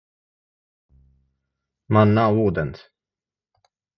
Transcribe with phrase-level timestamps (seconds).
[1.97, 2.83] Man nav ūdens.